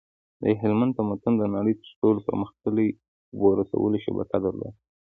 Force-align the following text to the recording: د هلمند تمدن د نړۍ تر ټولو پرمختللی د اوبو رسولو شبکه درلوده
د 0.41 0.43
هلمند 0.61 0.95
تمدن 0.99 1.33
د 1.37 1.43
نړۍ 1.55 1.73
تر 1.81 1.89
ټولو 1.99 2.19
پرمختللی 2.27 2.89
د 2.95 2.99
اوبو 3.33 3.49
رسولو 3.59 3.97
شبکه 4.05 4.37
درلوده 4.43 4.71